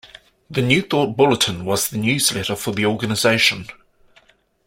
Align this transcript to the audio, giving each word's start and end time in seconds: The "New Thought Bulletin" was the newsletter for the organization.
The 0.49 0.63
"New 0.63 0.81
Thought 0.81 1.15
Bulletin" 1.15 1.63
was 1.63 1.89
the 1.91 1.97
newsletter 1.99 2.55
for 2.55 2.71
the 2.71 2.87
organization. 2.87 3.67